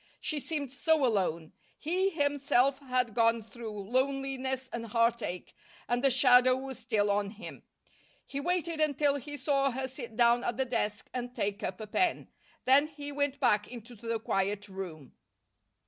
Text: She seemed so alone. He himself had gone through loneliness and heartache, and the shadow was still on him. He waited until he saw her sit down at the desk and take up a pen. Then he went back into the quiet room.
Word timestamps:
She 0.19 0.39
seemed 0.39 0.73
so 0.73 1.05
alone. 1.05 1.53
He 1.77 2.09
himself 2.09 2.79
had 2.79 3.13
gone 3.13 3.43
through 3.43 3.83
loneliness 3.87 4.67
and 4.73 4.87
heartache, 4.87 5.53
and 5.87 6.03
the 6.03 6.09
shadow 6.09 6.55
was 6.55 6.79
still 6.79 7.11
on 7.11 7.29
him. 7.29 7.61
He 8.25 8.39
waited 8.39 8.79
until 8.81 9.17
he 9.17 9.37
saw 9.37 9.69
her 9.69 9.87
sit 9.87 10.17
down 10.17 10.43
at 10.43 10.57
the 10.57 10.65
desk 10.65 11.07
and 11.13 11.35
take 11.35 11.61
up 11.61 11.79
a 11.79 11.85
pen. 11.85 12.29
Then 12.65 12.87
he 12.87 13.11
went 13.11 13.39
back 13.39 13.67
into 13.67 13.93
the 13.93 14.17
quiet 14.19 14.67
room. 14.67 15.13